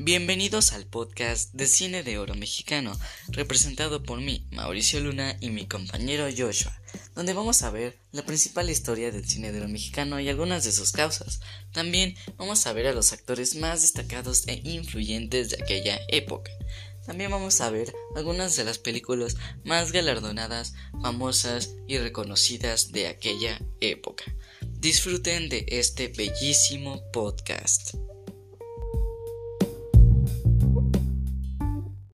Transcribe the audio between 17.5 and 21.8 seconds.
a ver algunas de las películas más galardonadas, famosas